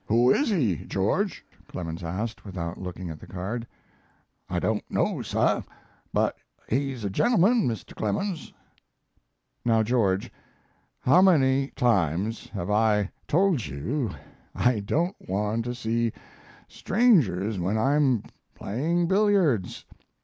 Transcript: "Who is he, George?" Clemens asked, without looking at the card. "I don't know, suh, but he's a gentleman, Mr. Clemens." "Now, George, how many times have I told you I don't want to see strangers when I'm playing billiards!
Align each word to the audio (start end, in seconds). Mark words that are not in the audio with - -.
"Who 0.07 0.31
is 0.31 0.49
he, 0.49 0.77
George?" 0.87 1.45
Clemens 1.67 2.03
asked, 2.03 2.43
without 2.43 2.81
looking 2.81 3.11
at 3.11 3.19
the 3.19 3.27
card. 3.27 3.67
"I 4.49 4.57
don't 4.57 4.81
know, 4.89 5.21
suh, 5.21 5.61
but 6.11 6.35
he's 6.67 7.03
a 7.05 7.09
gentleman, 7.11 7.67
Mr. 7.67 7.93
Clemens." 7.93 8.51
"Now, 9.63 9.83
George, 9.83 10.31
how 11.01 11.21
many 11.21 11.67
times 11.75 12.47
have 12.49 12.71
I 12.71 13.11
told 13.27 13.67
you 13.67 14.09
I 14.55 14.79
don't 14.79 15.15
want 15.29 15.65
to 15.65 15.75
see 15.75 16.13
strangers 16.67 17.59
when 17.59 17.77
I'm 17.77 18.23
playing 18.55 19.05
billiards! 19.07 19.85